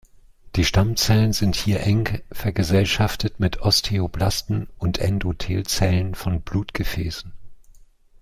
[0.55, 7.31] Die Stammzellen sind hier eng vergesellschaftet mit Osteoblasten und Endothel-Zellen von Blutgefäßen.